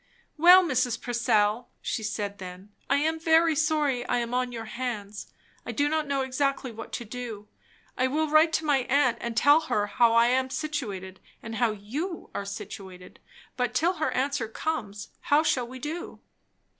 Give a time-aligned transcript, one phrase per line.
[0.35, 0.99] "Well, Mrs.
[0.99, 5.31] Purcell," she said then, "I am very sorry I am on your hands.
[5.63, 7.47] I do not know exactly what to do.
[7.95, 11.69] I will write to my aunt, and tell her how I am situated, and how
[11.73, 13.19] you are situated;
[13.55, 16.19] but till her answer comes, how shall we do?"